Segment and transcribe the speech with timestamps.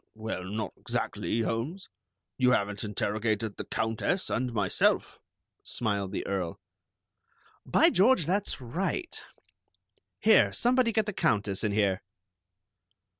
[0.01, 1.87] "Er, well, not exactly, Holmes.
[2.35, 5.19] You haven't interrogated the Countess and myself,"
[5.61, 6.59] smiled the Earl.
[7.67, 9.23] "By George, that's right!
[10.19, 12.01] Here, somebody, get the Countess in here."